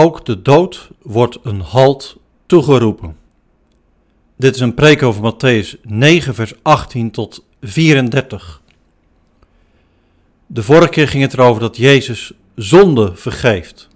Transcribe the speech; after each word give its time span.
ook 0.00 0.24
de 0.24 0.42
dood 0.42 0.88
wordt 1.02 1.38
een 1.42 1.60
halt 1.60 2.16
toegeroepen. 2.46 3.16
Dit 4.36 4.54
is 4.54 4.60
een 4.60 4.74
preek 4.74 5.02
over 5.02 5.32
Matthäus 5.34 5.80
9, 5.82 6.34
vers 6.34 6.52
18 6.62 7.10
tot 7.10 7.44
34. 7.60 8.60
De 10.46 10.62
vorige 10.62 10.88
keer 10.88 11.08
ging 11.08 11.22
het 11.22 11.32
erover 11.32 11.60
dat 11.60 11.76
Jezus 11.76 12.32
zonde 12.54 13.12
vergeeft. 13.14 13.88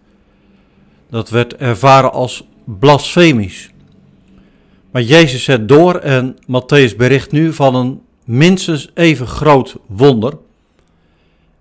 Dat 1.10 1.30
werd 1.30 1.56
ervaren 1.56 2.12
als 2.12 2.44
blasfemisch. 2.64 3.70
Maar 4.90 5.02
Jezus 5.02 5.44
zet 5.44 5.68
door 5.68 5.94
en 5.94 6.36
Matthäus 6.42 6.96
bericht 6.96 7.32
nu 7.32 7.52
van 7.52 7.74
een 7.74 8.00
minstens 8.24 8.90
even 8.94 9.26
groot 9.26 9.76
wonder 9.86 10.38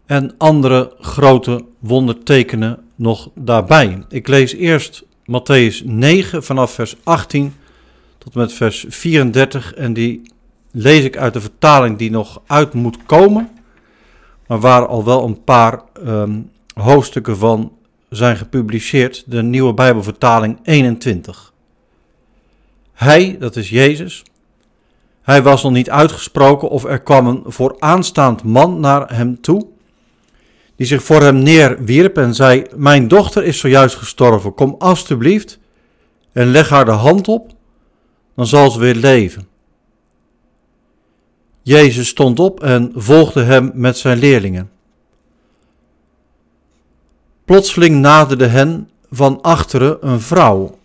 en 0.05 0.35
andere 0.37 0.95
grote 0.99 1.65
wondertekenen 1.79 2.83
nog 3.04 3.29
daarbij. 3.35 4.04
Ik 4.09 4.27
lees 4.27 4.54
eerst 4.54 5.05
Matthäus 5.21 5.84
9 5.84 6.43
vanaf 6.43 6.71
vers 6.71 6.95
18 7.03 7.53
tot 8.17 8.34
met 8.34 8.53
vers 8.53 8.85
34 8.89 9.73
en 9.73 9.93
die 9.93 10.21
lees 10.71 11.03
ik 11.03 11.17
uit 11.17 11.34
de 11.34 11.41
vertaling 11.41 11.98
die 11.98 12.12
nog 12.12 12.41
uit 12.48 12.73
moet 12.73 12.98
komen, 13.05 13.49
maar 14.48 14.59
waar 14.59 14.88
al 14.88 15.03
wel 15.03 15.23
een 15.23 15.43
paar 15.43 15.81
ehm, 16.05 16.39
hoofdstukken 16.73 17.38
van 17.38 17.71
zijn 18.09 18.38
gepubliceerd, 18.38 19.23
de 19.27 19.41
nieuwe 19.41 19.73
Bijbelvertaling 19.73 20.59
21. 20.63 21.54
Hij, 22.93 23.38
dat 23.40 23.55
is 23.55 23.70
Jezus, 23.70 24.23
hij 25.21 25.43
was 25.43 25.63
nog 25.63 25.71
niet 25.71 25.90
uitgesproken 25.90 26.70
of 26.70 26.84
er 26.84 27.01
kwam 27.01 27.27
een 27.27 27.43
vooraanstaand 27.45 28.43
man 28.43 28.79
naar 28.79 29.15
hem 29.15 29.41
toe, 29.41 29.67
die 30.76 30.88
zich 30.88 31.04
voor 31.04 31.22
hem 31.22 31.38
neerwierp 31.38 32.18
en 32.18 32.36
zei, 32.36 32.66
mijn 32.76 33.08
dochter 33.08 33.44
is 33.44 33.59
zojuist 33.59 33.95
gestorven, 33.95 34.54
kom 34.54 34.76
alstublieft 34.80 35.59
en 36.32 36.48
leg 36.48 36.70
haar 36.70 36.86
de 36.86 36.91
hand 36.91 37.27
op, 37.27 37.52
dan 38.35 38.48
zal 38.48 38.71
ze 38.71 38.80
weer 38.80 38.96
leven. 38.96 39.48
Jezus 41.62 42.07
stond 42.07 42.40
op 42.40 42.63
en 42.63 42.91
volgde 42.96 43.43
hem 43.43 43.71
met 43.74 43.98
zijn 43.98 44.18
leerlingen. 44.18 44.70
Plotseling 47.46 47.96
naderde 47.96 48.48
hen 48.48 48.90
van 49.12 49.41
achteren 49.41 50.08
een 50.08 50.21
vrouw, 50.21 50.77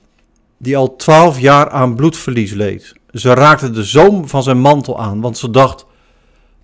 die 0.57 0.77
al 0.77 0.97
twaalf 0.97 1.41
jaar 1.41 1.71
aan 1.71 1.95
bloedverlies 1.95 2.53
leed. 2.53 2.95
Ze 3.13 3.35
raakte 3.35 3.71
de 3.71 3.85
zoom 3.85 4.29
van 4.29 4.43
zijn 4.43 4.61
mantel 4.61 5.01
aan, 5.01 5.21
want 5.21 5.39
ze 5.39 5.51
dacht, 5.51 5.87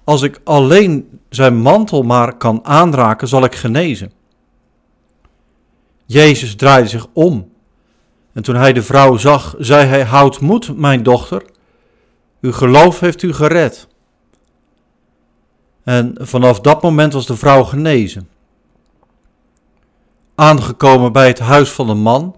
als 0.05 0.23
ik 0.23 0.41
alleen 0.45 1.21
zijn 1.29 1.57
mantel 1.57 2.03
maar 2.03 2.37
kan 2.37 2.61
aanraken, 2.65 3.29
zal 3.29 3.45
ik 3.45 3.55
genezen. 3.55 4.13
Jezus 6.07 6.55
draaide 6.57 6.89
zich 6.89 7.07
om. 7.13 7.53
En 8.33 8.43
toen 8.43 8.55
hij 8.55 8.73
de 8.73 8.83
vrouw 8.83 9.17
zag, 9.17 9.55
zei 9.59 9.87
hij: 9.87 10.05
Houd 10.05 10.41
moed, 10.41 10.77
mijn 10.77 11.03
dochter. 11.03 11.43
Uw 12.41 12.53
geloof 12.53 13.01
heeft 13.01 13.23
u 13.23 13.33
gered. 13.33 13.89
En 15.85 16.15
vanaf 16.21 16.61
dat 16.61 16.83
moment 16.83 17.13
was 17.13 17.27
de 17.27 17.37
vrouw 17.37 17.65
genezen. 17.65 18.29
Aangekomen 20.35 21.13
bij 21.13 21.27
het 21.27 21.39
huis 21.39 21.71
van 21.71 21.87
de 21.87 21.95
man, 21.95 22.37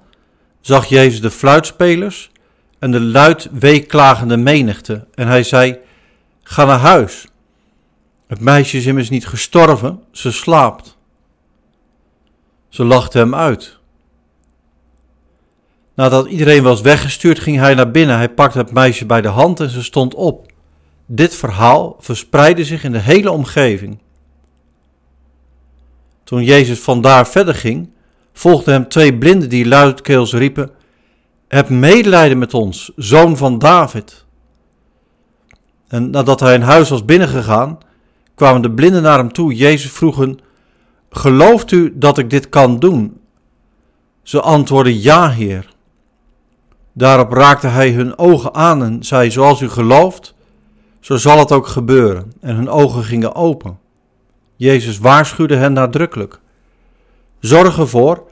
zag 0.60 0.86
Jezus 0.86 1.20
de 1.20 1.30
fluitspelers 1.30 2.30
en 2.78 2.90
de 2.90 3.00
luid 3.00 3.48
weeklagende 3.52 4.36
menigte. 4.36 5.06
En 5.14 5.26
hij 5.26 5.42
zei: 5.42 5.78
Ga 6.42 6.64
naar 6.64 6.78
huis. 6.78 7.26
Het 8.26 8.40
meisje 8.40 8.76
is 8.76 8.86
immers 8.86 9.10
niet 9.10 9.26
gestorven, 9.26 10.02
ze 10.10 10.32
slaapt. 10.32 10.96
Ze 12.68 12.84
lachte 12.84 13.18
hem 13.18 13.34
uit. 13.34 13.78
Nadat 15.94 16.26
iedereen 16.26 16.62
was 16.62 16.80
weggestuurd, 16.80 17.38
ging 17.38 17.58
hij 17.58 17.74
naar 17.74 17.90
binnen. 17.90 18.16
Hij 18.16 18.28
pakte 18.28 18.58
het 18.58 18.72
meisje 18.72 19.06
bij 19.06 19.20
de 19.20 19.28
hand 19.28 19.60
en 19.60 19.70
ze 19.70 19.82
stond 19.82 20.14
op. 20.14 20.52
Dit 21.06 21.34
verhaal 21.34 21.96
verspreidde 21.98 22.64
zich 22.64 22.84
in 22.84 22.92
de 22.92 22.98
hele 22.98 23.30
omgeving. 23.30 23.98
Toen 26.24 26.44
Jezus 26.44 26.80
vandaar 26.80 27.26
verder 27.26 27.54
ging, 27.54 27.90
volgden 28.32 28.74
hem 28.74 28.88
twee 28.88 29.18
blinden 29.18 29.48
die 29.48 29.66
luidkeels 29.66 30.32
riepen: 30.32 30.70
Heb 31.48 31.68
medelijden 31.68 32.38
met 32.38 32.54
ons, 32.54 32.92
zoon 32.96 33.36
van 33.36 33.58
David. 33.58 34.24
En 35.88 36.10
nadat 36.10 36.40
hij 36.40 36.54
in 36.54 36.60
huis 36.60 36.88
was 36.88 37.04
binnengegaan, 37.04 37.78
kwamen 38.36 38.62
de 38.62 38.70
blinden 38.70 39.02
naar 39.02 39.18
hem 39.18 39.32
toe. 39.32 39.54
Jezus 39.54 39.90
vroeg 39.90 40.16
hen, 40.16 40.38
gelooft 41.10 41.70
u 41.70 41.92
dat 41.94 42.18
ik 42.18 42.30
dit 42.30 42.48
kan 42.48 42.78
doen? 42.78 43.20
Ze 44.22 44.40
antwoordden, 44.40 45.00
ja, 45.00 45.30
Heer. 45.30 45.74
Daarop 46.92 47.32
raakte 47.32 47.66
hij 47.66 47.90
hun 47.90 48.18
ogen 48.18 48.54
aan 48.54 48.82
en 48.82 49.04
zei, 49.04 49.30
zoals 49.30 49.60
u 49.60 49.68
gelooft, 49.68 50.34
zo 51.00 51.16
zal 51.16 51.38
het 51.38 51.52
ook 51.52 51.66
gebeuren. 51.66 52.32
En 52.40 52.56
hun 52.56 52.68
ogen 52.68 53.04
gingen 53.04 53.34
open. 53.34 53.78
Jezus 54.56 54.98
waarschuwde 54.98 55.56
hen 55.56 55.72
nadrukkelijk. 55.72 56.40
Zorg 57.40 57.78
ervoor 57.78 58.22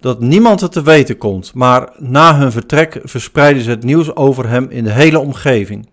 dat 0.00 0.20
niemand 0.20 0.60
het 0.60 0.72
te 0.72 0.82
weten 0.82 1.18
komt, 1.18 1.54
maar 1.54 1.92
na 1.98 2.36
hun 2.36 2.52
vertrek 2.52 3.00
verspreidden 3.04 3.62
ze 3.62 3.70
het 3.70 3.84
nieuws 3.84 4.16
over 4.16 4.48
hem 4.48 4.70
in 4.70 4.84
de 4.84 4.92
hele 4.92 5.18
omgeving. 5.18 5.88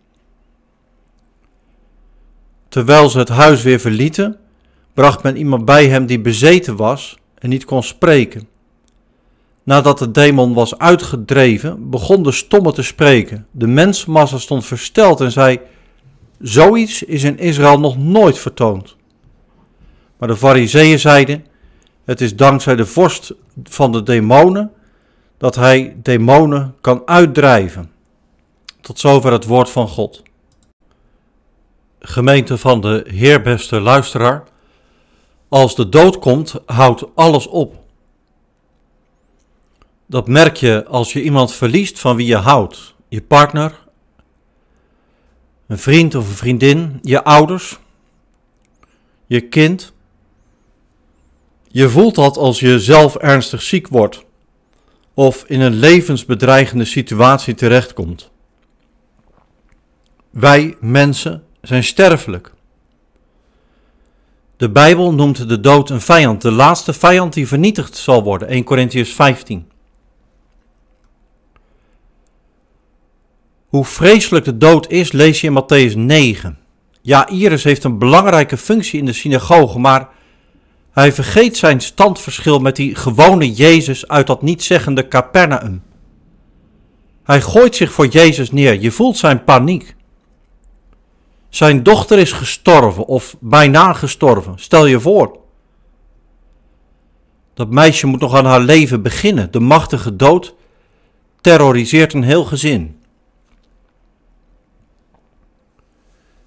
Terwijl 2.71 3.09
ze 3.09 3.17
het 3.17 3.29
huis 3.29 3.63
weer 3.63 3.79
verlieten, 3.79 4.37
bracht 4.93 5.23
men 5.23 5.37
iemand 5.37 5.65
bij 5.65 5.87
hem 5.87 6.05
die 6.05 6.19
bezeten 6.19 6.75
was 6.75 7.17
en 7.37 7.49
niet 7.49 7.65
kon 7.65 7.83
spreken. 7.83 8.47
Nadat 9.63 9.99
de 9.99 10.11
demon 10.11 10.53
was 10.53 10.77
uitgedreven, 10.77 11.89
begon 11.89 12.23
de 12.23 12.31
stomme 12.31 12.71
te 12.73 12.83
spreken. 12.83 13.47
De 13.51 13.67
mensenmassa 13.67 14.37
stond 14.37 14.65
versteld 14.65 15.21
en 15.21 15.31
zei: 15.31 15.59
Zoiets 16.39 17.03
is 17.03 17.23
in 17.23 17.39
Israël 17.39 17.79
nog 17.79 17.97
nooit 17.97 18.39
vertoond. 18.39 18.95
Maar 20.17 20.27
de 20.27 20.37
fariseeën 20.37 20.99
zeiden: 20.99 21.45
Het 22.05 22.21
is 22.21 22.35
dankzij 22.35 22.75
de 22.75 22.85
vorst 22.85 23.33
van 23.63 23.91
de 23.91 24.03
demonen 24.03 24.71
dat 25.37 25.55
hij 25.55 25.95
demonen 26.01 26.75
kan 26.81 27.01
uitdrijven. 27.05 27.91
Tot 28.81 28.99
zover 28.99 29.31
het 29.31 29.45
woord 29.45 29.69
van 29.69 29.87
God. 29.87 30.23
Gemeente 32.01 32.57
van 32.57 32.81
de 32.81 33.05
Heer, 33.07 33.41
beste 33.41 33.79
luisteraar. 33.79 34.43
Als 35.49 35.75
de 35.75 35.89
dood 35.89 36.19
komt, 36.19 36.55
houdt 36.65 37.15
alles 37.15 37.47
op. 37.47 37.75
Dat 40.05 40.27
merk 40.27 40.57
je 40.57 40.85
als 40.85 41.13
je 41.13 41.23
iemand 41.23 41.53
verliest 41.53 41.99
van 41.99 42.15
wie 42.15 42.27
je 42.27 42.35
houdt. 42.35 42.95
Je 43.07 43.21
partner, 43.21 43.79
een 45.67 45.77
vriend 45.77 46.15
of 46.15 46.29
een 46.29 46.35
vriendin, 46.35 46.99
je 47.01 47.23
ouders, 47.23 47.79
je 49.27 49.41
kind. 49.41 49.93
Je 51.67 51.89
voelt 51.89 52.15
dat 52.15 52.37
als 52.37 52.59
je 52.59 52.79
zelf 52.79 53.15
ernstig 53.15 53.61
ziek 53.61 53.87
wordt 53.87 54.25
of 55.13 55.43
in 55.47 55.61
een 55.61 55.73
levensbedreigende 55.73 56.85
situatie 56.85 57.53
terechtkomt. 57.53 58.31
Wij 60.29 60.77
mensen 60.79 61.43
zijn 61.61 61.83
sterfelijk. 61.83 62.53
De 64.57 64.69
Bijbel 64.69 65.13
noemt 65.13 65.49
de 65.49 65.59
dood 65.59 65.89
een 65.89 66.01
vijand, 66.01 66.41
de 66.41 66.51
laatste 66.51 66.93
vijand 66.93 67.33
die 67.33 67.47
vernietigd 67.47 67.97
zal 67.97 68.23
worden. 68.23 68.47
1 68.47 68.63
Corinthians 68.63 69.09
15. 69.09 69.69
Hoe 73.67 73.85
vreselijk 73.85 74.45
de 74.45 74.57
dood 74.57 74.89
is, 74.89 75.11
lees 75.11 75.41
je 75.41 75.47
in 75.47 75.63
Matthäus 75.63 75.95
9. 75.95 76.57
Ja, 77.01 77.27
Iris 77.27 77.63
heeft 77.63 77.83
een 77.83 77.97
belangrijke 77.97 78.57
functie 78.57 78.99
in 78.99 79.05
de 79.05 79.13
synagoge, 79.13 79.79
maar 79.79 80.09
hij 80.91 81.11
vergeet 81.13 81.57
zijn 81.57 81.81
standverschil 81.81 82.59
met 82.59 82.75
die 82.75 82.95
gewone 82.95 83.51
Jezus 83.53 84.07
uit 84.07 84.27
dat 84.27 84.41
nietzeggende 84.41 85.07
Capernaum. 85.07 85.83
Hij 87.23 87.41
gooit 87.41 87.75
zich 87.75 87.91
voor 87.91 88.07
Jezus 88.07 88.51
neer. 88.51 88.79
Je 88.79 88.91
voelt 88.91 89.17
zijn 89.17 89.43
paniek. 89.43 89.95
Zijn 91.51 91.83
dochter 91.83 92.19
is 92.19 92.31
gestorven 92.31 93.05
of 93.05 93.35
bijna 93.39 93.93
gestorven. 93.93 94.53
Stel 94.59 94.85
je 94.85 94.99
voor. 94.99 95.39
Dat 97.53 97.69
meisje 97.69 98.07
moet 98.07 98.19
nog 98.19 98.35
aan 98.35 98.45
haar 98.45 98.59
leven 98.59 99.01
beginnen. 99.01 99.51
De 99.51 99.59
machtige 99.59 100.15
dood 100.15 100.55
terroriseert 101.41 102.13
een 102.13 102.23
heel 102.23 102.43
gezin. 102.43 102.99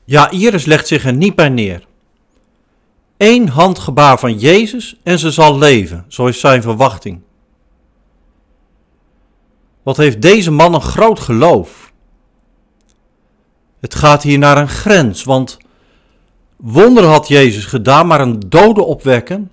Ja, 0.05 0.31
Iris 0.31 0.65
legt 0.65 0.87
zich 0.87 1.05
er 1.05 1.13
niet 1.13 1.35
bij 1.35 1.49
neer. 1.49 1.87
Eén 3.17 3.49
handgebaar 3.49 4.19
van 4.19 4.39
Jezus 4.39 5.01
en 5.03 5.19
ze 5.19 5.31
zal 5.31 5.59
leven, 5.59 6.05
zo 6.09 6.27
is 6.27 6.41
zijn 6.41 6.63
verwachting. 6.63 7.21
Wat 9.83 9.97
heeft 9.97 10.23
deze 10.23 10.51
man 10.51 10.75
een 10.75 10.81
groot 10.81 11.21
geloof? 11.21 11.84
Het 13.85 13.95
gaat 13.95 14.23
hier 14.23 14.39
naar 14.39 14.59
een 14.59 14.69
grens, 14.69 15.25
want 15.25 15.59
wonder 16.57 17.05
had 17.05 17.29
Jezus 17.29 17.65
gedaan, 17.65 18.07
maar 18.07 18.21
een 18.21 18.41
dode 18.49 18.83
opwekken. 18.83 19.51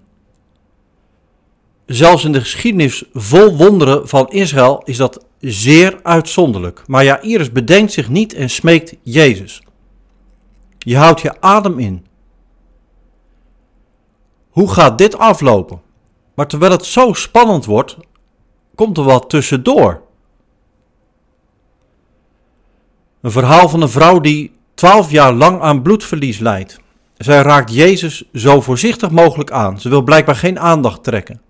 zelfs 1.85 2.25
in 2.25 2.31
de 2.31 2.39
geschiedenis 2.39 3.03
vol 3.13 3.55
wonderen 3.57 4.07
van 4.07 4.29
Israël 4.29 4.81
is 4.83 4.97
dat 4.97 5.25
zeer 5.39 5.99
uitzonderlijk. 6.03 6.83
Maar 6.87 7.03
Jairus 7.03 7.51
bedenkt 7.51 7.91
zich 7.91 8.09
niet 8.09 8.33
en 8.33 8.49
smeekt 8.49 8.95
Jezus. 9.01 9.61
Je 10.77 10.97
houdt 10.97 11.21
je 11.21 11.41
adem 11.41 11.79
in. 11.79 12.05
Hoe 14.49 14.71
gaat 14.71 14.97
dit 14.97 15.17
aflopen? 15.17 15.81
Maar 16.33 16.47
terwijl 16.47 16.71
het 16.71 16.85
zo 16.85 17.13
spannend 17.13 17.65
wordt, 17.65 17.97
komt 18.75 18.97
er 18.97 19.03
wat 19.03 19.29
tussendoor. 19.29 20.01
Een 23.21 23.31
verhaal 23.31 23.69
van 23.69 23.81
een 23.81 23.89
vrouw 23.89 24.19
die 24.19 24.55
twaalf 24.73 25.11
jaar 25.11 25.33
lang 25.33 25.61
aan 25.61 25.81
bloedverlies 25.81 26.39
lijdt. 26.39 26.79
Zij 27.17 27.41
raakt 27.41 27.73
Jezus 27.73 28.23
zo 28.33 28.61
voorzichtig 28.61 29.11
mogelijk 29.11 29.51
aan. 29.51 29.79
Ze 29.79 29.89
wil 29.89 30.01
blijkbaar 30.01 30.35
geen 30.35 30.59
aandacht 30.59 31.03
trekken. 31.03 31.41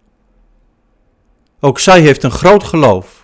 Ook 1.60 1.80
zij 1.80 2.02
heeft 2.02 2.24
een 2.24 2.32
groot 2.32 2.64
geloof. 2.64 3.24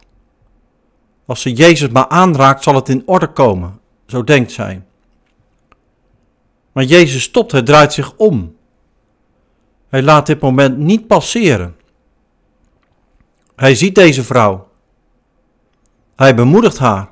Als 1.25 1.41
ze 1.41 1.53
Jezus 1.53 1.89
maar 1.89 2.07
aanraakt, 2.07 2.63
zal 2.63 2.75
het 2.75 2.89
in 2.89 3.03
orde 3.05 3.27
komen, 3.27 3.79
zo 4.05 4.23
denkt 4.23 4.51
zij. 4.51 4.81
Maar 6.71 6.83
Jezus 6.83 7.23
stopt, 7.23 7.51
hij 7.51 7.61
draait 7.61 7.94
zich 7.94 8.13
om. 8.15 8.55
Hij 9.89 10.01
laat 10.01 10.25
dit 10.25 10.39
moment 10.39 10.77
niet 10.77 11.07
passeren. 11.07 11.75
Hij 13.55 13.75
ziet 13.75 13.95
deze 13.95 14.23
vrouw. 14.23 14.69
Hij 16.15 16.35
bemoedigt 16.35 16.77
haar. 16.77 17.09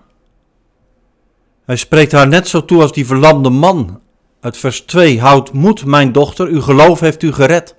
Hij 1.65 1.75
spreekt 1.75 2.11
haar 2.11 2.27
net 2.27 2.47
zo 2.47 2.65
toe 2.65 2.81
als 2.81 2.91
die 2.91 3.05
verlamde 3.05 3.49
man 3.49 4.01
uit 4.39 4.57
vers 4.57 4.81
2. 4.81 5.19
Houd 5.21 5.53
moed, 5.53 5.85
mijn 5.85 6.11
dochter, 6.11 6.47
uw 6.47 6.61
geloof 6.61 6.99
heeft 6.99 7.23
u 7.23 7.33
gered. 7.33 7.75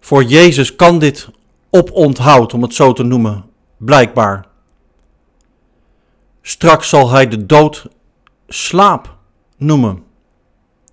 Voor 0.00 0.24
Jezus 0.24 0.76
kan 0.76 0.98
dit 0.98 1.28
oponthoud, 1.70 2.54
om 2.54 2.62
het 2.62 2.74
zo 2.74 2.92
te 2.92 3.02
noemen, 3.02 3.44
blijkbaar. 3.76 4.46
Straks 6.42 6.88
zal 6.88 7.10
hij 7.10 7.28
de 7.28 7.46
dood 7.46 7.86
slaap 8.48 9.16
noemen. 9.56 10.02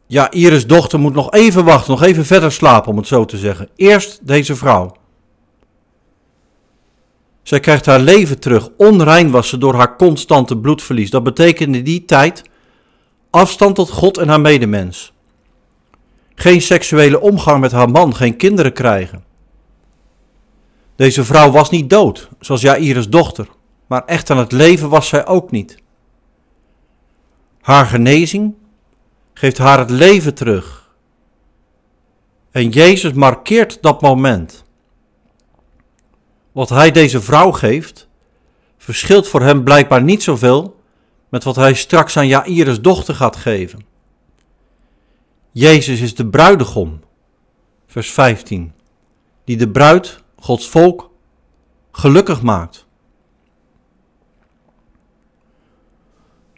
Ja, 0.07 0.31
Iris' 0.31 0.67
dochter 0.67 0.99
moet 0.99 1.13
nog 1.13 1.31
even 1.31 1.65
wachten, 1.65 1.91
nog 1.91 2.03
even 2.03 2.25
verder 2.25 2.51
slapen, 2.51 2.91
om 2.91 2.97
het 2.97 3.07
zo 3.07 3.25
te 3.25 3.37
zeggen. 3.37 3.69
Eerst 3.75 4.27
deze 4.27 4.55
vrouw. 4.55 4.95
Zij 7.47 7.59
krijgt 7.59 7.85
haar 7.85 7.99
leven 7.99 8.39
terug. 8.39 8.69
Onrein 8.77 9.31
was 9.31 9.49
ze 9.49 9.57
door 9.57 9.75
haar 9.75 9.95
constante 9.95 10.57
bloedverlies. 10.57 11.09
Dat 11.09 11.23
betekende 11.23 11.77
in 11.77 11.83
die 11.83 12.05
tijd 12.05 12.43
afstand 13.29 13.75
tot 13.75 13.89
God 13.89 14.17
en 14.17 14.27
haar 14.27 14.41
medemens. 14.41 15.13
Geen 16.35 16.61
seksuele 16.61 17.19
omgang 17.19 17.59
met 17.59 17.71
haar 17.71 17.89
man, 17.89 18.15
geen 18.15 18.37
kinderen 18.37 18.73
krijgen. 18.73 19.23
Deze 20.95 21.23
vrouw 21.23 21.51
was 21.51 21.69
niet 21.69 21.89
dood, 21.89 22.29
zoals 22.39 22.61
Jairus' 22.61 23.09
dochter, 23.09 23.47
maar 23.85 24.05
echt 24.05 24.29
aan 24.29 24.37
het 24.37 24.51
leven 24.51 24.89
was 24.89 25.07
zij 25.07 25.25
ook 25.27 25.51
niet. 25.51 25.77
Haar 27.61 27.85
genezing 27.85 28.53
geeft 29.33 29.57
haar 29.57 29.79
het 29.79 29.89
leven 29.89 30.33
terug. 30.33 30.91
En 32.51 32.69
Jezus 32.69 33.13
markeert 33.13 33.81
dat 33.81 34.01
moment. 34.01 34.65
Wat 36.57 36.69
hij 36.69 36.91
deze 36.91 37.21
vrouw 37.21 37.51
geeft, 37.51 38.07
verschilt 38.77 39.27
voor 39.27 39.41
hem 39.41 39.63
blijkbaar 39.63 40.03
niet 40.03 40.23
zoveel 40.23 40.79
met 41.29 41.43
wat 41.43 41.55
hij 41.55 41.73
straks 41.73 42.17
aan 42.17 42.27
Jairus' 42.27 42.81
dochter 42.81 43.15
gaat 43.15 43.35
geven. 43.35 43.85
Jezus 45.51 46.01
is 46.01 46.15
de 46.15 46.27
bruidegom, 46.27 46.99
vers 47.87 48.11
15, 48.11 48.73
die 49.43 49.57
de 49.57 49.69
bruid, 49.69 50.23
Gods 50.35 50.69
volk, 50.69 51.11
gelukkig 51.91 52.41
maakt. 52.41 52.85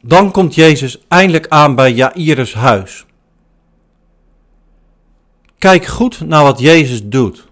Dan 0.01 0.31
komt 0.31 0.55
Jezus 0.55 0.99
eindelijk 1.07 1.47
aan 1.47 1.75
bij 1.75 1.93
Jairus' 1.93 2.53
huis. 2.53 3.05
Kijk 5.57 5.85
goed 5.85 6.19
naar 6.19 6.43
wat 6.43 6.59
Jezus 6.59 7.05
doet. 7.05 7.48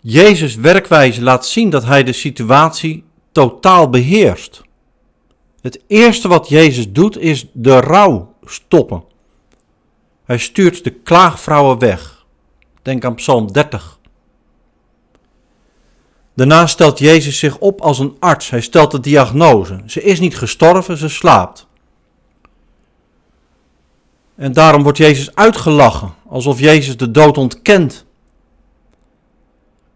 Jezus' 0.00 0.54
werkwijze 0.54 1.22
laat 1.22 1.46
zien 1.46 1.70
dat 1.70 1.84
hij 1.84 2.04
de 2.04 2.12
situatie 2.12 3.04
totaal 3.32 3.90
beheerst. 3.90 4.62
Het 5.60 5.80
eerste 5.86 6.28
wat 6.28 6.48
Jezus 6.48 6.92
doet 6.92 7.18
is 7.18 7.46
de 7.52 7.80
rouw 7.80 8.34
stoppen. 8.44 9.04
Hij 10.24 10.38
stuurt 10.38 10.84
de 10.84 10.90
klaagvrouwen 10.90 11.78
weg. 11.78 12.26
Denk 12.82 13.04
aan 13.04 13.14
Psalm 13.14 13.52
30. 13.52 13.98
Daarna 16.34 16.66
stelt 16.66 16.98
Jezus 16.98 17.38
zich 17.38 17.58
op 17.58 17.80
als 17.80 17.98
een 17.98 18.16
arts. 18.18 18.50
Hij 18.50 18.60
stelt 18.60 18.90
de 18.90 19.00
diagnose. 19.00 19.80
Ze 19.86 20.02
is 20.02 20.20
niet 20.20 20.36
gestorven, 20.36 20.96
ze 20.96 21.08
slaapt. 21.08 21.66
En 24.36 24.52
daarom 24.52 24.82
wordt 24.82 24.98
Jezus 24.98 25.34
uitgelachen, 25.34 26.14
alsof 26.28 26.60
Jezus 26.60 26.96
de 26.96 27.10
dood 27.10 27.38
ontkent. 27.38 28.06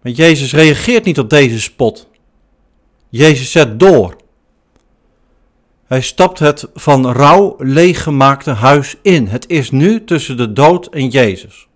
Maar 0.03 0.13
Jezus 0.13 0.53
reageert 0.53 1.05
niet 1.05 1.19
op 1.19 1.31
deze 1.31 1.61
spot. 1.61 2.09
Jezus 3.09 3.51
zet 3.51 3.81
door. 3.81 4.17
Hij 5.85 6.01
stapt 6.01 6.39
het 6.39 6.69
van 6.75 7.13
rouw 7.13 7.57
leeggemaakte 7.59 8.51
huis 8.51 8.97
in. 9.03 9.27
Het 9.27 9.49
is 9.49 9.71
nu 9.71 10.05
tussen 10.05 10.37
de 10.37 10.53
dood 10.53 10.87
en 10.87 11.09
Jezus. 11.09 11.69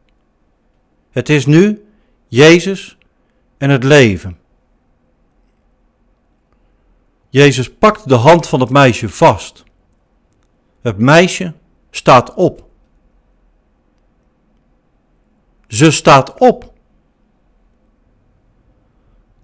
Het 1.10 1.28
is 1.28 1.46
nu 1.46 1.84
Jezus 2.28 2.96
en 3.58 3.70
het 3.70 3.84
leven. 3.84 4.38
Jezus 7.28 7.72
pakt 7.72 8.08
de 8.08 8.14
hand 8.14 8.48
van 8.48 8.60
het 8.60 8.70
meisje 8.70 9.08
vast. 9.08 9.64
Het 10.80 10.98
meisje 10.98 11.52
staat 11.90 12.34
op. 12.34 12.64
Ze 15.68 15.90
staat 15.90 16.34
op. 16.38 16.74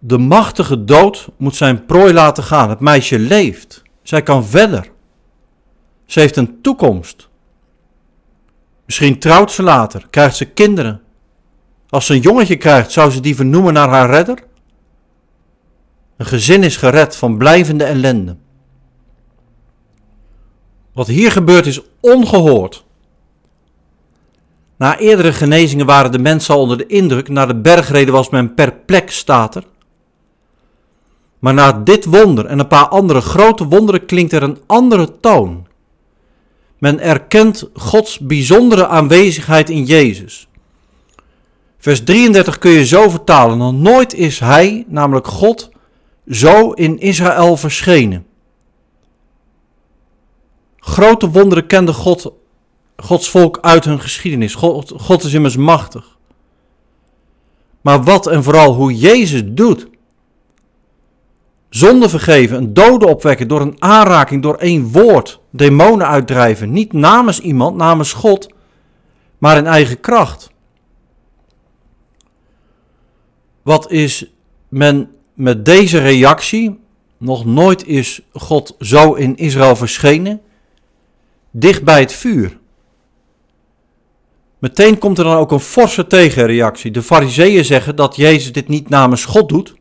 De 0.04 0.18
machtige 0.18 0.84
dood 0.84 1.28
moet 1.36 1.56
zijn 1.56 1.86
prooi 1.86 2.12
laten 2.12 2.42
gaan. 2.42 2.68
Het 2.68 2.80
meisje 2.80 3.18
leeft. 3.18 3.82
Zij 4.02 4.22
kan 4.22 4.44
verder. 4.44 4.90
Ze 6.06 6.20
heeft 6.20 6.36
een 6.36 6.60
toekomst. 6.62 7.28
Misschien 8.86 9.18
trouwt 9.18 9.52
ze 9.52 9.62
later, 9.62 10.06
krijgt 10.10 10.36
ze 10.36 10.44
kinderen. 10.44 11.00
Als 11.88 12.06
ze 12.06 12.14
een 12.14 12.20
jongetje 12.20 12.56
krijgt, 12.56 12.92
zou 12.92 13.10
ze 13.10 13.20
die 13.20 13.36
vernoemen 13.36 13.72
naar 13.72 13.88
haar 13.88 14.10
redder? 14.10 14.38
Een 16.16 16.26
gezin 16.26 16.62
is 16.62 16.76
gered 16.76 17.16
van 17.16 17.38
blijvende 17.38 17.84
ellende. 17.84 18.36
Wat 20.92 21.06
hier 21.06 21.30
gebeurt 21.30 21.66
is 21.66 21.80
ongehoord. 22.00 22.84
Na 24.76 24.98
eerdere 24.98 25.32
genezingen 25.32 25.86
waren 25.86 26.12
de 26.12 26.18
mensen 26.18 26.54
al 26.54 26.60
onder 26.60 26.78
de 26.78 26.86
indruk. 26.86 27.28
Na 27.28 27.46
de 27.46 27.56
bergreden 27.56 28.14
was 28.14 28.30
men 28.30 28.54
perplex, 28.54 29.16
staat 29.16 29.54
er. 29.54 29.70
Maar 31.42 31.54
na 31.54 31.72
dit 31.72 32.04
wonder 32.04 32.46
en 32.46 32.58
een 32.58 32.66
paar 32.66 32.88
andere 32.88 33.20
grote 33.20 33.66
wonderen 33.66 34.06
klinkt 34.06 34.32
er 34.32 34.42
een 34.42 34.58
andere 34.66 35.20
toon. 35.20 35.66
Men 36.78 37.00
erkent 37.00 37.68
Gods 37.74 38.18
bijzondere 38.18 38.86
aanwezigheid 38.86 39.70
in 39.70 39.84
Jezus. 39.84 40.48
Vers 41.78 42.04
33 42.04 42.58
kun 42.58 42.70
je 42.70 42.86
zo 42.86 43.08
vertalen: 43.10 43.58
Nog 43.58 43.72
nooit 43.72 44.14
is 44.14 44.40
Hij, 44.40 44.84
namelijk 44.88 45.26
God, 45.26 45.70
zo 46.28 46.70
in 46.70 46.98
Israël 46.98 47.56
verschenen. 47.56 48.26
Grote 50.78 51.30
wonderen 51.30 51.66
kende 51.66 51.92
God, 51.92 52.32
Gods 52.96 53.30
volk 53.30 53.58
uit 53.60 53.84
hun 53.84 54.00
geschiedenis. 54.00 54.54
God, 54.54 54.92
God 54.96 55.24
is 55.24 55.32
immers 55.32 55.56
machtig. 55.56 56.16
Maar 57.80 58.02
wat 58.02 58.26
en 58.26 58.42
vooral 58.42 58.74
hoe 58.74 58.96
Jezus 58.96 59.42
doet, 59.44 59.90
zonde 61.74 62.08
vergeven, 62.08 62.56
een 62.56 62.74
dode 62.74 63.06
opwekken 63.06 63.48
door 63.48 63.60
een 63.60 63.76
aanraking, 63.78 64.42
door 64.42 64.54
één 64.54 64.92
woord, 64.92 65.40
demonen 65.50 66.06
uitdrijven. 66.06 66.72
Niet 66.72 66.92
namens 66.92 67.40
iemand, 67.40 67.76
namens 67.76 68.12
God, 68.12 68.48
maar 69.38 69.56
in 69.56 69.66
eigen 69.66 70.00
kracht. 70.00 70.50
Wat 73.62 73.90
is 73.90 74.32
men 74.68 75.10
met 75.34 75.64
deze 75.64 75.98
reactie, 75.98 76.78
nog 77.18 77.44
nooit 77.44 77.86
is 77.86 78.20
God 78.32 78.74
zo 78.78 79.12
in 79.12 79.36
Israël 79.36 79.76
verschenen, 79.76 80.40
dicht 81.50 81.84
bij 81.84 82.00
het 82.00 82.12
vuur. 82.12 82.58
Meteen 84.58 84.98
komt 84.98 85.18
er 85.18 85.24
dan 85.24 85.36
ook 85.36 85.52
een 85.52 85.60
forse 85.60 86.06
tegenreactie. 86.06 86.90
De 86.90 87.02
fariseeën 87.02 87.64
zeggen 87.64 87.96
dat 87.96 88.16
Jezus 88.16 88.52
dit 88.52 88.68
niet 88.68 88.88
namens 88.88 89.24
God 89.24 89.48
doet, 89.48 89.74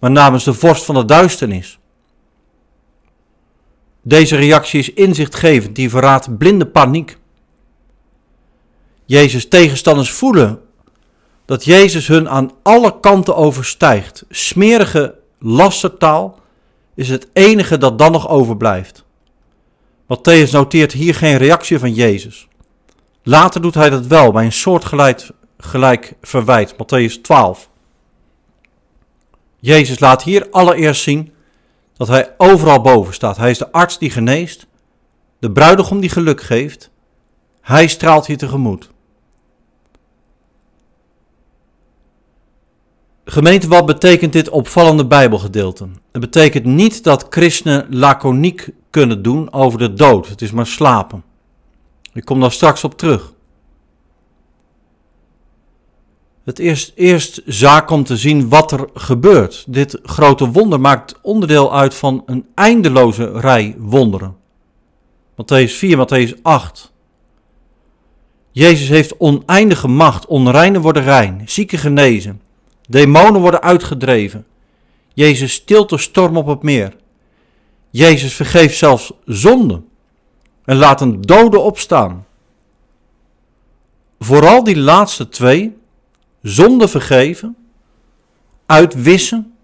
maar 0.00 0.10
namens 0.10 0.44
de 0.44 0.52
vorst 0.54 0.84
van 0.84 0.94
de 0.94 1.04
duisternis. 1.04 1.78
Deze 4.02 4.36
reactie 4.36 4.78
is 4.78 4.92
inzichtgevend, 4.92 5.76
die 5.76 5.90
verraadt 5.90 6.38
blinde 6.38 6.66
paniek. 6.66 7.18
Jezus 9.04 9.48
tegenstanders 9.48 10.10
voelen 10.10 10.60
dat 11.44 11.64
Jezus 11.64 12.06
hun 12.06 12.28
aan 12.28 12.50
alle 12.62 13.00
kanten 13.00 13.36
overstijgt. 13.36 14.24
Smerige 14.28 15.14
lastertaal 15.38 16.38
is 16.94 17.08
het 17.08 17.28
enige 17.32 17.78
dat 17.78 17.98
dan 17.98 18.12
nog 18.12 18.28
overblijft. 18.28 19.04
Matthäus 20.02 20.50
noteert 20.50 20.92
hier 20.92 21.14
geen 21.14 21.36
reactie 21.36 21.78
van 21.78 21.94
Jezus. 21.94 22.48
Later 23.22 23.62
doet 23.62 23.74
hij 23.74 23.90
dat 23.90 24.06
wel 24.06 24.32
bij 24.32 24.44
een 24.44 24.52
soortgelijk 24.52 25.30
gelijk 25.58 26.14
verwijt, 26.22 26.72
Matthäus 26.72 27.20
12. 27.22 27.69
Jezus 29.60 29.98
laat 29.98 30.22
hier 30.22 30.46
allereerst 30.50 31.02
zien 31.02 31.32
dat 31.96 32.08
hij 32.08 32.34
overal 32.36 32.80
boven 32.80 33.14
staat. 33.14 33.36
Hij 33.36 33.50
is 33.50 33.58
de 33.58 33.72
arts 33.72 33.98
die 33.98 34.10
geneest, 34.10 34.66
de 35.38 35.52
bruidegom 35.52 36.00
die 36.00 36.10
geluk 36.10 36.40
geeft. 36.40 36.90
Hij 37.60 37.86
straalt 37.86 38.26
hier 38.26 38.38
tegemoet. 38.38 38.90
Gemeente, 43.24 43.68
wat 43.68 43.86
betekent 43.86 44.32
dit 44.32 44.48
opvallende 44.48 45.06
Bijbelgedeelte? 45.06 45.88
Het 46.12 46.20
betekent 46.20 46.64
niet 46.64 47.04
dat 47.04 47.26
christenen 47.30 47.86
laconiek 47.90 48.68
kunnen 48.90 49.22
doen 49.22 49.52
over 49.52 49.78
de 49.78 49.92
dood. 49.92 50.28
Het 50.28 50.42
is 50.42 50.50
maar 50.50 50.66
slapen. 50.66 51.22
Ik 52.12 52.24
kom 52.24 52.40
daar 52.40 52.52
straks 52.52 52.84
op 52.84 52.98
terug. 52.98 53.32
Het 56.44 56.58
is 56.58 56.92
eerst 56.94 57.42
zaak 57.46 57.90
om 57.90 58.04
te 58.04 58.16
zien 58.16 58.48
wat 58.48 58.72
er 58.72 58.88
gebeurt. 58.94 59.64
Dit 59.66 59.98
grote 60.02 60.50
wonder 60.50 60.80
maakt 60.80 61.18
onderdeel 61.22 61.74
uit 61.74 61.94
van 61.94 62.22
een 62.26 62.46
eindeloze 62.54 63.30
rij 63.32 63.74
wonderen. 63.78 64.36
Matthäus 65.32 65.72
4, 65.72 66.06
Matthäus 66.06 66.42
8. 66.42 66.92
Jezus 68.52 68.88
heeft 68.88 69.18
oneindige 69.18 69.88
macht, 69.88 70.26
onreinen 70.26 70.80
worden 70.80 71.02
rein, 71.02 71.42
zieken 71.44 71.78
genezen, 71.78 72.40
demonen 72.88 73.40
worden 73.40 73.62
uitgedreven. 73.62 74.46
Jezus 75.14 75.52
stilt 75.52 75.88
de 75.88 75.98
storm 75.98 76.36
op 76.36 76.46
het 76.46 76.62
meer. 76.62 76.96
Jezus 77.90 78.34
vergeeft 78.34 78.78
zelfs 78.78 79.12
zonde 79.24 79.82
en 80.64 80.76
laat 80.76 81.00
een 81.00 81.20
dode 81.20 81.58
opstaan. 81.58 82.26
Vooral 84.18 84.64
die 84.64 84.78
laatste 84.78 85.28
twee 85.28 85.78
zonde 86.42 86.88
vergeven, 86.88 87.56
uitwissen, 88.66 89.54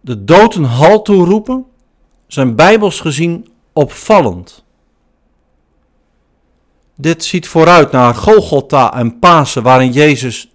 de 0.00 0.24
dood 0.24 0.54
een 0.54 0.64
halt 0.64 1.04
toeroepen, 1.04 1.66
zijn 2.26 2.54
bijbels 2.54 3.00
gezien 3.00 3.48
opvallend. 3.72 4.64
Dit 6.94 7.24
ziet 7.24 7.48
vooruit 7.48 7.90
naar 7.90 8.14
Golgotha 8.14 8.94
en 8.94 9.18
Pasen, 9.18 9.62
waarin 9.62 9.92
Jezus 9.92 10.50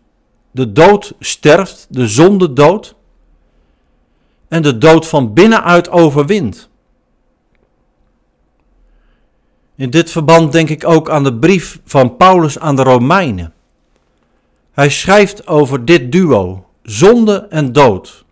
de 0.51 0.71
dood 0.71 1.13
sterft, 1.19 1.87
de 1.89 2.07
zonde 2.07 2.53
dood, 2.53 2.95
en 4.47 4.61
de 4.61 4.77
dood 4.77 5.07
van 5.07 5.33
binnenuit 5.33 5.89
overwint. 5.89 6.69
In 9.75 9.89
dit 9.89 10.11
verband 10.11 10.51
denk 10.51 10.69
ik 10.69 10.87
ook 10.87 11.09
aan 11.09 11.23
de 11.23 11.35
brief 11.35 11.79
van 11.85 12.15
Paulus 12.15 12.59
aan 12.59 12.75
de 12.75 12.83
Romeinen. 12.83 13.54
Hij 14.75 14.89
schrijft 14.89 15.47
over 15.47 15.85
dit 15.85 16.11
duo, 16.11 16.65
zonde 16.83 17.47
en 17.49 17.71
dood. 17.71 18.25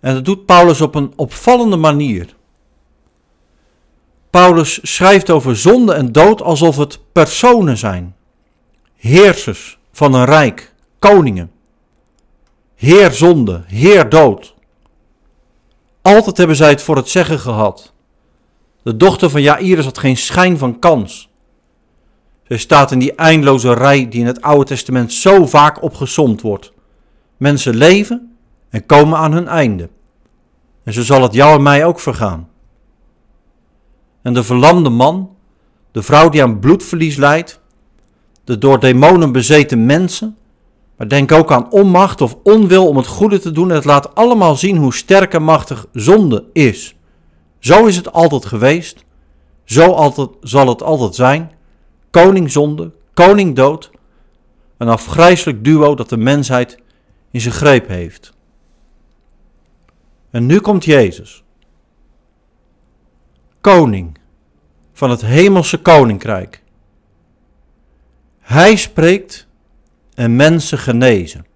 En 0.00 0.14
dat 0.14 0.24
doet 0.24 0.46
Paulus 0.46 0.80
op 0.80 0.94
een 0.94 1.12
opvallende 1.16 1.76
manier. 1.76 2.34
Paulus 4.30 4.78
schrijft 4.82 5.30
over 5.30 5.56
zonde 5.56 5.92
en 5.92 6.12
dood 6.12 6.42
alsof 6.42 6.76
het 6.76 6.98
personen 7.12 7.78
zijn, 7.78 8.16
heersers 8.96 9.78
van 9.92 10.14
een 10.14 10.24
rijk, 10.24 10.74
koningen. 10.98 11.50
Heer 12.74 13.12
zonde, 13.12 13.62
Heer 13.66 14.08
dood. 14.08 14.54
Altijd 16.02 16.36
hebben 16.36 16.56
zij 16.56 16.68
het 16.68 16.82
voor 16.82 16.96
het 16.96 17.08
zeggen 17.08 17.38
gehad. 17.38 17.92
De 18.82 18.96
dochter 18.96 19.30
van 19.30 19.42
Jairus 19.42 19.84
had 19.84 19.98
geen 19.98 20.16
schijn 20.16 20.58
van 20.58 20.78
kans. 20.78 21.31
Zij 22.52 22.60
staat 22.60 22.90
in 22.90 22.98
die 22.98 23.14
eindeloze 23.14 23.72
rij 23.72 24.08
die 24.08 24.20
in 24.20 24.26
het 24.26 24.40
Oude 24.40 24.64
Testament 24.64 25.12
zo 25.12 25.46
vaak 25.46 25.82
opgezomd 25.82 26.40
wordt. 26.40 26.72
Mensen 27.36 27.76
leven 27.76 28.36
en 28.70 28.86
komen 28.86 29.18
aan 29.18 29.32
hun 29.32 29.48
einde. 29.48 29.88
En 30.84 30.92
zo 30.92 31.02
zal 31.02 31.22
het 31.22 31.32
jou 31.32 31.56
en 31.56 31.62
mij 31.62 31.84
ook 31.84 32.00
vergaan. 32.00 32.48
En 34.22 34.34
de 34.34 34.42
verlamde 34.42 34.90
man, 34.90 35.30
de 35.92 36.02
vrouw 36.02 36.28
die 36.28 36.42
aan 36.42 36.58
bloedverlies 36.58 37.16
lijdt, 37.16 37.60
de 38.44 38.58
door 38.58 38.80
demonen 38.80 39.32
bezeten 39.32 39.86
mensen, 39.86 40.36
maar 40.96 41.08
denk 41.08 41.32
ook 41.32 41.52
aan 41.52 41.70
onmacht 41.70 42.20
of 42.20 42.36
onwil 42.42 42.88
om 42.88 42.96
het 42.96 43.06
goede 43.06 43.38
te 43.38 43.52
doen. 43.52 43.70
Het 43.70 43.84
laat 43.84 44.14
allemaal 44.14 44.56
zien 44.56 44.76
hoe 44.76 44.94
sterk 44.94 45.34
en 45.34 45.42
machtig 45.42 45.86
zonde 45.92 46.44
is. 46.52 46.96
Zo 47.58 47.86
is 47.86 47.96
het 47.96 48.12
altijd 48.12 48.46
geweest. 48.46 49.04
Zo 49.64 49.92
altijd, 49.92 50.28
zal 50.40 50.68
het 50.68 50.82
altijd 50.82 51.14
zijn 51.14 51.50
koning 52.12 52.50
zonde, 52.50 52.92
koning 53.14 53.56
dood. 53.56 53.90
Een 54.76 54.88
afgrijselijk 54.88 55.64
duo 55.64 55.94
dat 55.94 56.08
de 56.08 56.16
mensheid 56.16 56.78
in 57.30 57.40
zijn 57.40 57.54
greep 57.54 57.86
heeft. 57.86 58.32
En 60.30 60.46
nu 60.46 60.60
komt 60.60 60.84
Jezus. 60.84 61.44
Koning 63.60 64.18
van 64.92 65.10
het 65.10 65.20
hemelse 65.20 65.78
koninkrijk. 65.78 66.62
Hij 68.40 68.76
spreekt 68.76 69.46
en 70.14 70.36
mensen 70.36 70.78
genezen. 70.78 71.46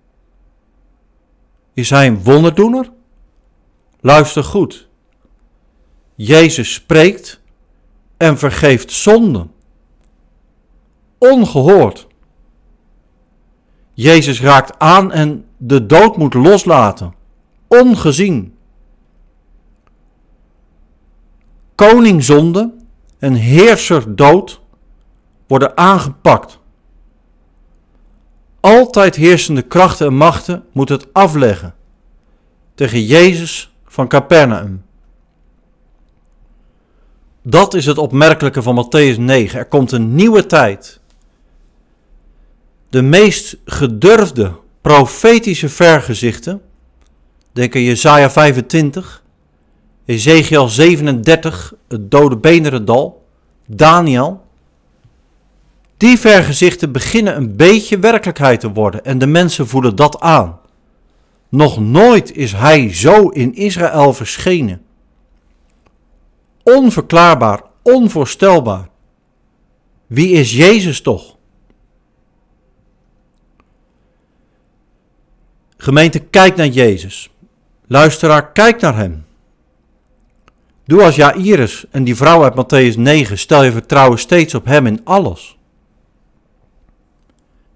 Is 1.75 1.90
hij 1.90 2.06
een 2.06 2.22
wonderdoener? 2.22 2.90
Luister 4.00 4.44
goed. 4.44 4.88
Jezus 6.14 6.72
spreekt 6.72 7.40
en 8.16 8.38
vergeeft 8.38 8.92
zonden 8.92 9.54
ongehoord. 11.30 12.06
Jezus 13.92 14.40
raakt 14.40 14.78
aan 14.78 15.12
en 15.12 15.45
de 15.56 15.87
dood 15.87 16.16
moet 16.16 16.35
loslaten, 16.35 17.14
ongezien. 17.68 18.54
Koning 21.75 22.25
zonde 22.25 22.75
en 23.18 23.35
heerser 23.35 24.16
dood 24.16 24.61
worden 25.47 25.76
aangepakt. 25.76 26.59
Altijd 28.61 29.14
heersende 29.14 29.62
krachten 29.62 30.06
en 30.06 30.14
machten 30.14 30.64
moet 30.73 30.88
het 30.88 31.12
afleggen 31.12 31.75
tegen 32.75 33.04
Jezus 33.04 33.75
van 33.85 34.09
Capernaum. 34.09 34.85
Dat 37.42 37.75
is 37.75 37.87
het 37.87 37.99
opmerkelijke 37.99 38.62
van 38.62 38.85
Matthäus 38.85 39.18
9. 39.18 39.59
Er 39.59 39.66
komt 39.66 39.92
een 39.92 40.14
nieuwe 40.14 40.47
tijd 40.47 41.00
de 42.88 43.02
meest 43.02 43.56
gedurfde 43.64 44.52
profetische 44.80 45.68
vergezichten, 45.68 46.62
denk 47.52 47.74
aan 47.74 47.82
Jesaja 47.82 48.30
25, 48.30 49.22
Ezekiel 50.04 50.68
37, 50.68 51.74
het 51.88 52.10
dode 52.10 52.36
benerendal, 52.36 53.24
Daniel, 53.66 54.44
die 55.96 56.18
vergezichten 56.18 56.92
beginnen 56.92 57.36
een 57.36 57.56
beetje 57.56 57.98
werkelijkheid 57.98 58.60
te 58.60 58.72
worden 58.72 59.04
en 59.04 59.18
de 59.18 59.26
mensen 59.26 59.68
voelen 59.68 59.96
dat 59.96 60.20
aan. 60.20 60.58
Nog 61.48 61.80
nooit 61.80 62.36
is 62.36 62.52
hij 62.52 62.94
zo 62.94 63.28
in 63.28 63.54
Israël 63.54 64.12
verschenen. 64.12 64.82
Onverklaarbaar, 66.62 67.62
onvoorstelbaar. 67.82 68.88
Wie 70.06 70.30
is 70.30 70.52
Jezus 70.52 71.00
toch? 71.00 71.35
Gemeente, 75.86 76.18
kijk 76.18 76.56
naar 76.56 76.66
Jezus. 76.66 77.30
Luisteraar, 77.86 78.52
kijk 78.52 78.80
naar 78.80 78.96
Hem. 78.96 79.24
Doe 80.84 81.02
als 81.02 81.16
Jairus 81.16 81.84
en 81.90 82.04
die 82.04 82.16
vrouw 82.16 82.44
uit 82.44 82.54
Matthäus 82.54 82.96
9, 82.96 83.38
stel 83.38 83.62
je 83.62 83.72
vertrouwen 83.72 84.18
steeds 84.18 84.54
op 84.54 84.64
Hem 84.64 84.86
in 84.86 85.00
alles. 85.04 85.58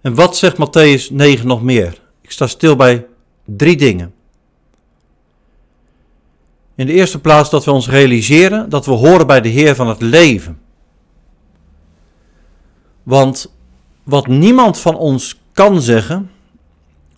En 0.01 0.15
wat 0.15 0.37
zegt 0.37 0.57
Matthäus 0.57 1.13
9 1.13 1.47
nog 1.47 1.63
meer? 1.63 2.01
Ik 2.21 2.31
sta 2.31 2.47
stil 2.47 2.77
bij 2.77 3.07
drie 3.45 3.77
dingen. 3.77 4.15
In 6.75 6.87
de 6.87 6.93
eerste 6.93 7.21
plaats 7.21 7.51
dat 7.51 7.65
we 7.65 7.71
ons 7.71 7.89
realiseren 7.89 8.69
dat 8.69 8.87
we 8.87 8.93
horen 8.93 9.27
bij 9.27 9.41
de 9.41 9.49
Heer 9.49 9.75
van 9.75 9.89
het 9.89 10.01
leven. 10.01 10.61
Want 13.03 13.53
wat 14.03 14.27
niemand 14.27 14.79
van 14.79 14.97
ons 14.97 15.41
kan 15.53 15.83
zeggen, 15.83 16.31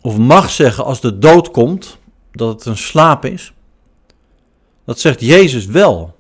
of 0.03 0.19
mag 0.19 0.51
zeggen 0.51 0.85
als 0.85 1.01
de 1.01 1.19
dood 1.19 1.51
komt, 1.51 1.99
dat 2.33 2.55
het 2.55 2.65
een 2.65 2.77
slaap 2.77 3.25
is, 3.25 3.53
dat 4.85 5.01
zegt 5.01 5.21
Jezus 5.21 5.67
wel. 5.67 6.17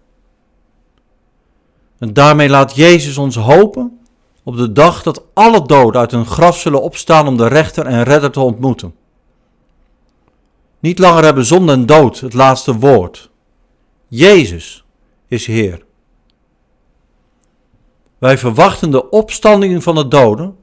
En 1.98 2.12
daarmee 2.12 2.48
laat 2.48 2.74
Jezus 2.74 3.18
ons 3.18 3.36
hopen 3.36 3.98
op 4.42 4.56
de 4.56 4.72
dag 4.72 5.02
dat 5.02 5.22
alle 5.32 5.66
doden 5.66 6.00
uit 6.00 6.10
hun 6.10 6.26
graf 6.26 6.58
zullen 6.58 6.82
opstaan 6.82 7.26
om 7.26 7.36
de 7.36 7.46
rechter 7.46 7.86
en 7.86 8.02
redder 8.02 8.30
te 8.30 8.40
ontmoeten. 8.40 8.94
Niet 10.78 10.98
langer 10.98 11.24
hebben 11.24 11.44
zonde 11.44 11.72
en 11.72 11.86
dood 11.86 12.20
het 12.20 12.34
laatste 12.34 12.78
woord. 12.78 13.30
Jezus 14.08 14.84
is 15.28 15.46
Heer. 15.46 15.84
Wij 18.18 18.38
verwachten 18.38 18.90
de 18.90 19.10
opstanding 19.10 19.82
van 19.82 19.94
de 19.94 20.08
doden 20.08 20.56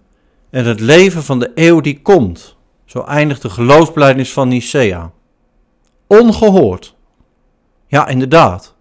en 0.50 0.66
het 0.66 0.80
leven 0.80 1.24
van 1.24 1.40
de 1.40 1.52
eeuw 1.56 1.80
die 1.82 2.02
komt. 2.02 2.58
Zo 2.90 3.02
eindigt 3.02 3.42
de 3.42 3.50
geloofsbelijdenis 3.50 4.34
van 4.34 4.48
Nicea. 4.48 5.12
Ongehoord. 6.08 6.96
Ja, 7.88 8.08
inderdaad. 8.08 8.76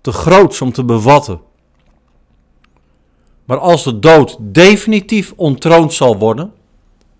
Te 0.00 0.12
groots 0.12 0.60
om 0.60 0.72
te 0.72 0.84
bevatten. 0.84 1.40
Maar 3.44 3.58
als 3.58 3.84
de 3.84 3.98
dood 3.98 4.36
definitief 4.40 5.32
ontroond 5.36 5.92
zal 5.92 6.18
worden, 6.18 6.52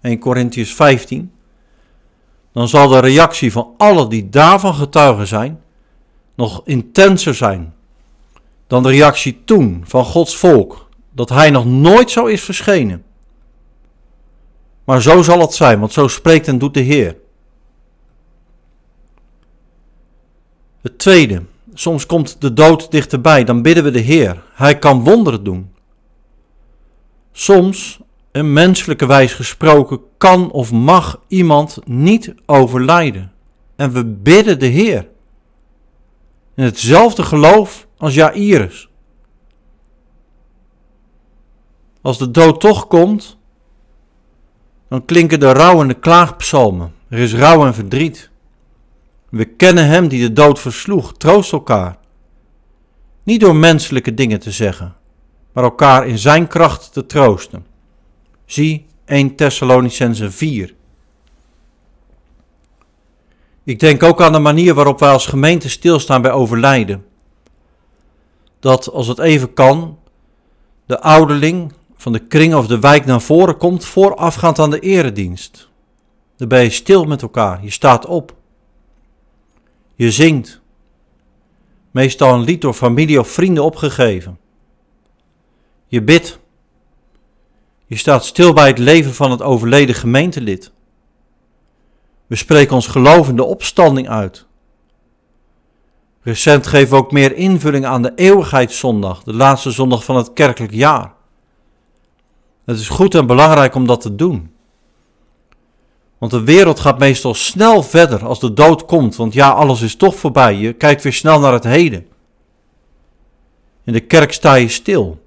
1 0.01 0.19
Corinthians 0.19 0.75
15, 0.75 1.33
dan 2.53 2.69
zal 2.69 2.89
de 2.89 2.99
reactie 2.99 3.53
van 3.53 3.75
allen 3.77 4.09
die 4.09 4.29
daarvan 4.29 4.75
getuigen 4.75 5.27
zijn 5.27 5.61
nog 6.35 6.63
intenser 6.65 7.35
zijn 7.35 7.75
dan 8.67 8.83
de 8.83 8.89
reactie 8.89 9.43
toen 9.45 9.83
van 9.87 10.05
Gods 10.05 10.37
volk, 10.37 10.89
dat 11.11 11.29
hij 11.29 11.51
nog 11.51 11.67
nooit 11.67 12.11
zo 12.11 12.27
is 12.27 12.43
verschenen. 12.43 13.05
Maar 14.85 15.03
zo 15.03 15.23
zal 15.23 15.41
het 15.41 15.55
zijn, 15.55 15.81
want 15.81 15.93
zo 15.93 16.09
spreekt 16.09 16.49
en 16.49 16.59
doet 16.59 16.75
de 16.75 16.81
Heer. 16.81 17.17
Het 20.81 20.99
tweede, 20.99 21.43
soms 21.75 22.07
komt 22.07 22.41
de 22.41 22.53
dood 22.53 22.91
dichterbij, 22.91 23.45
dan 23.45 23.63
bidden 23.63 23.85
we 23.85 23.91
de 23.91 23.99
Heer. 23.99 24.43
Hij 24.53 24.79
kan 24.79 25.05
wonderen 25.05 25.45
doen. 25.45 25.73
Soms, 27.33 28.01
een 28.33 28.53
menselijke 28.53 29.07
wijs 29.07 29.35
gesproken, 29.35 30.01
kan 30.19 30.51
of 30.51 30.73
mag 30.73 31.21
iemand 31.29 31.79
niet 31.85 32.35
overlijden. 32.47 33.33
En 33.77 33.93
we 33.93 34.05
bidden 34.05 34.59
de 34.59 34.67
Heer. 34.67 35.09
In 36.55 36.65
hetzelfde 36.65 37.23
geloof 37.23 37.87
als 37.97 38.15
Jairus. 38.15 38.89
Als 42.01 42.19
de 42.19 42.31
dood 42.31 42.61
toch 42.61 42.87
komt, 42.87 43.39
dan 44.93 45.05
klinken 45.05 45.41
de 45.41 45.53
rouwende 45.53 45.95
klaagpsalmen. 45.95 46.93
Er 47.09 47.19
is 47.19 47.35
rouw 47.35 47.67
en 47.67 47.75
verdriet. 47.75 48.31
We 49.29 49.45
kennen 49.45 49.87
hem 49.87 50.09
die 50.09 50.21
de 50.21 50.33
dood 50.33 50.61
versloeg. 50.61 51.13
Troost 51.17 51.53
elkaar. 51.53 51.99
Niet 53.23 53.41
door 53.41 53.57
menselijke 53.57 54.15
dingen 54.15 54.41
te 54.41 54.51
zeggen, 54.51 54.95
maar 55.53 55.65
elkaar 55.65 56.07
in 56.07 56.19
zijn 56.19 56.47
kracht 56.47 56.93
te 56.93 57.07
troosten. 57.07 57.67
Zie 58.47 58.87
1 59.05 59.37
Thessalonicense 59.37 60.31
4. 60.31 60.75
Ik 63.65 63.81
denk 63.81 64.03
ook 64.03 64.23
aan 64.23 64.33
de 64.33 64.39
manier 64.39 64.75
waarop 64.75 64.99
wij 64.99 65.11
als 65.11 65.27
gemeente 65.27 65.69
stilstaan 65.69 66.23
bij 66.23 66.33
overlijden. 66.33 67.05
Dat 68.61 68.91
als 68.91 69.07
het 69.07 69.19
even 69.19 69.55
kan, 69.55 69.99
de 70.87 71.01
ouderling 71.01 71.73
van 72.03 72.13
de 72.13 72.27
kring 72.27 72.55
of 72.55 72.67
de 72.67 72.79
wijk 72.79 73.05
naar 73.05 73.21
voren 73.21 73.57
komt 73.57 73.85
voorafgaand 73.85 74.59
aan 74.59 74.71
de 74.71 74.79
eredienst. 74.79 75.69
Dan 76.37 76.49
ben 76.49 76.63
je 76.63 76.71
stil 76.71 77.05
met 77.05 77.23
elkaar, 77.23 77.65
je 77.65 77.71
staat 77.71 78.07
op. 78.07 78.37
Je 79.95 80.11
zingt. 80.11 80.61
Meestal 81.91 82.35
een 82.35 82.41
lied 82.41 82.61
door 82.61 82.75
familie 82.75 83.21
of 83.21 83.29
vrienden 83.29 83.65
opgegeven. 83.65 84.39
Je 85.87 86.03
bidt. 86.03 86.39
Je 87.87 87.97
staat 87.97 88.25
stil 88.25 88.53
bij 88.53 88.67
het 88.67 88.79
leven 88.79 89.15
van 89.15 89.31
het 89.31 89.43
overleden 89.43 89.95
gemeentelid. 89.95 90.73
We 92.27 92.37
spreken 92.37 92.75
ons 92.75 92.87
geloof 92.87 93.29
in 93.29 93.37
de 93.37 93.45
opstanding 93.45 94.09
uit. 94.09 94.47
Recent 96.23 96.67
geven 96.67 96.91
we 96.91 96.97
ook 96.97 97.13
meer 97.13 97.35
invulling 97.37 97.85
aan 97.85 98.03
de 98.03 98.13
eeuwigheidszondag, 98.15 99.23
de 99.23 99.35
laatste 99.35 99.71
zondag 99.71 100.05
van 100.05 100.17
het 100.17 100.33
kerkelijk 100.33 100.73
jaar. 100.73 101.21
Het 102.65 102.79
is 102.79 102.89
goed 102.89 103.15
en 103.15 103.27
belangrijk 103.27 103.75
om 103.75 103.87
dat 103.87 104.01
te 104.01 104.15
doen. 104.15 104.51
Want 106.19 106.33
de 106.33 106.45
wereld 106.45 106.81
gaat 106.81 106.99
meestal 106.99 107.35
snel 107.35 107.83
verder 107.83 108.27
als 108.27 108.41
de 108.41 108.53
dood 108.53 108.85
komt, 108.85 109.17
want 109.17 109.33
ja, 109.33 109.51
alles 109.51 109.81
is 109.81 109.97
toch 109.97 110.17
voorbij. 110.17 110.55
Je 110.55 110.73
kijkt 110.73 111.03
weer 111.03 111.13
snel 111.13 111.41
naar 111.41 111.53
het 111.53 111.65
heden. 111.65 112.07
In 113.85 113.93
de 113.93 114.01
kerk 114.01 114.33
sta 114.33 114.55
je 114.55 114.69
stil. 114.69 115.23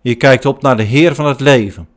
Je 0.00 0.14
kijkt 0.14 0.44
op 0.44 0.62
naar 0.62 0.76
de 0.76 0.82
Heer 0.82 1.14
van 1.14 1.26
het 1.26 1.40
leven. 1.40 1.88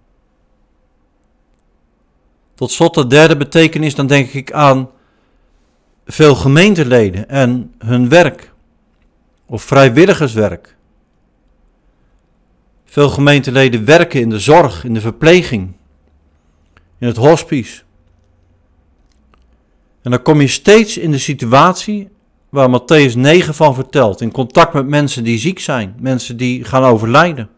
Tot 2.56 2.72
slot 2.72 2.94
de 2.94 3.08
derde 3.08 3.38
betekenis, 3.38 3.96
dan 3.96 4.08
denk 4.08 4.30
ik 4.30 4.52
aan 4.52 4.90
veel 6.06 6.36
gemeenteleden 6.36 7.30
en 7.30 7.74
hun 7.78 8.10
werk 8.10 8.54
of 9.46 9.64
vrijwilligerswerk. 9.64 10.75
Veel 12.86 13.10
gemeenteleden 13.10 13.86
werken 13.86 14.22
in 14.22 14.30
de 14.30 14.40
zorg, 14.40 14.84
in 14.84 14.94
de 14.94 15.02
verpleging, 15.02 15.74
in 16.98 17.08
het 17.08 17.18
hospice. 17.18 17.84
En 20.02 20.12
dan 20.12 20.22
kom 20.22 20.42
je 20.42 20.48
steeds 20.48 20.98
in 20.98 21.12
de 21.12 21.18
situatie 21.18 22.10
waar 22.50 22.82
Matthäus 22.82 23.14
9 23.16 23.54
van 23.54 23.74
vertelt, 23.74 24.22
in 24.22 24.32
contact 24.32 24.74
met 24.74 24.88
mensen 24.88 25.24
die 25.24 25.38
ziek 25.38 25.60
zijn, 25.60 25.96
mensen 26.00 26.38
die 26.38 26.64
gaan 26.64 26.84
overlijden. 26.84 27.50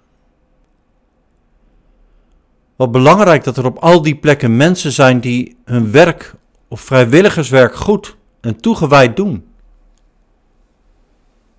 Wat 2.76 2.92
belangrijk 2.92 3.44
dat 3.44 3.58
er 3.58 3.66
op 3.66 3.78
al 3.78 4.02
die 4.02 4.16
plekken 4.16 4.56
mensen 4.56 4.92
zijn 4.92 5.20
die 5.20 5.58
hun 5.66 5.92
werk 5.92 6.36
of 6.68 6.82
vrijwilligerswerk 6.82 7.76
goed 7.76 8.18
en 8.42 8.62
toegewijd 8.62 9.16
doen. 9.16 9.46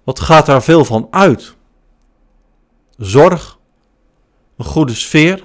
Wat 0.05 0.21
gaat 0.21 0.47
daar 0.47 0.63
veel 0.63 0.85
van 0.85 1.07
uit? 1.11 1.57
Zorg, 2.97 3.58
een 4.59 4.65
goede 4.65 4.95
sfeer, 4.95 5.45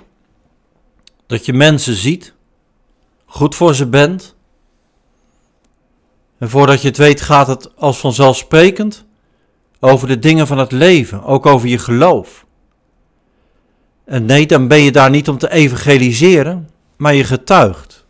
dat 1.27 1.45
je 1.45 1.53
mensen 1.53 1.95
ziet, 1.95 2.33
goed 3.25 3.55
voor 3.55 3.75
ze 3.75 3.87
bent. 3.87 4.35
En 6.37 6.49
voordat 6.49 6.81
je 6.81 6.87
het 6.87 6.97
weet 6.97 7.21
gaat 7.21 7.47
het 7.47 7.75
als 7.75 7.97
vanzelfsprekend 7.97 9.05
over 9.79 10.07
de 10.07 10.19
dingen 10.19 10.47
van 10.47 10.57
het 10.57 10.71
leven, 10.71 11.23
ook 11.23 11.45
over 11.45 11.67
je 11.67 11.77
geloof. 11.77 12.45
En 14.05 14.25
nee, 14.25 14.45
dan 14.45 14.67
ben 14.67 14.81
je 14.81 14.91
daar 14.91 15.09
niet 15.09 15.29
om 15.29 15.37
te 15.37 15.51
evangeliseren, 15.51 16.69
maar 16.97 17.13
je 17.13 17.23
getuigt. 17.23 18.05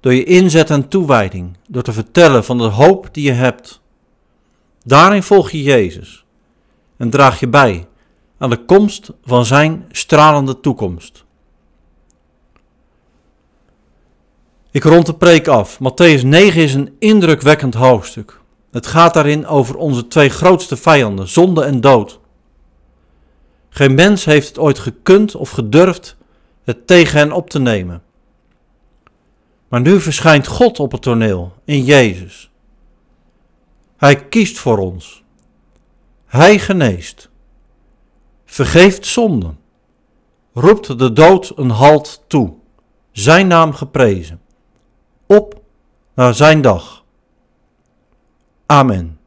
Door 0.00 0.14
je 0.14 0.24
inzet 0.24 0.70
en 0.70 0.88
toewijding, 0.88 1.56
door 1.68 1.82
te 1.82 1.92
vertellen 1.92 2.44
van 2.44 2.58
de 2.58 2.64
hoop 2.64 3.08
die 3.12 3.24
je 3.24 3.32
hebt. 3.32 3.80
Daarin 4.84 5.22
volg 5.22 5.50
je 5.50 5.62
Jezus 5.62 6.24
en 6.96 7.10
draag 7.10 7.40
je 7.40 7.48
bij 7.48 7.86
aan 8.38 8.50
de 8.50 8.64
komst 8.64 9.10
van 9.24 9.44
zijn 9.44 9.86
stralende 9.90 10.60
toekomst. 10.60 11.24
Ik 14.70 14.82
rond 14.82 15.06
de 15.06 15.14
preek 15.14 15.48
af. 15.48 15.78
Matthäus 15.78 16.22
9 16.22 16.62
is 16.62 16.74
een 16.74 16.96
indrukwekkend 16.98 17.74
hoofdstuk. 17.74 18.40
Het 18.70 18.86
gaat 18.86 19.14
daarin 19.14 19.46
over 19.46 19.76
onze 19.76 20.08
twee 20.08 20.28
grootste 20.28 20.76
vijanden, 20.76 21.28
zonde 21.28 21.62
en 21.62 21.80
dood. 21.80 22.20
Geen 23.68 23.94
mens 23.94 24.24
heeft 24.24 24.48
het 24.48 24.58
ooit 24.58 24.78
gekund 24.78 25.34
of 25.34 25.50
gedurfd 25.50 26.16
het 26.64 26.86
tegen 26.86 27.18
hen 27.18 27.32
op 27.32 27.50
te 27.50 27.58
nemen. 27.58 28.02
Maar 29.68 29.80
nu 29.80 30.00
verschijnt 30.00 30.46
God 30.46 30.80
op 30.80 30.92
het 30.92 31.02
toneel 31.02 31.52
in 31.64 31.84
Jezus. 31.84 32.50
Hij 33.96 34.28
kiest 34.28 34.58
voor 34.58 34.78
ons. 34.78 35.22
Hij 36.26 36.58
geneest. 36.58 37.27
Vergeeft 38.50 39.06
zonden. 39.06 39.58
Roept 40.52 40.98
de 40.98 41.12
dood 41.12 41.52
een 41.56 41.70
halt 41.70 42.22
toe. 42.26 42.54
Zijn 43.12 43.46
naam 43.46 43.72
geprezen. 43.72 44.40
Op 45.26 45.60
naar 46.14 46.34
zijn 46.34 46.60
dag. 46.60 47.04
Amen. 48.66 49.17